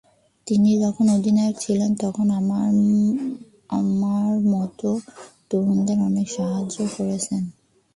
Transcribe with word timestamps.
তিনি 0.47 0.69
যখন 0.79 1.05
অধিনায়ক 1.09 1.55
ছিলেন, 1.59 1.91
তখন 1.95 2.27
আমার 3.71 4.31
মতো 4.47 4.89
তরুণদের 5.49 5.99
অনেক 6.01 6.27
সাহায্য 6.31 6.75
করেছেন। 6.97 7.41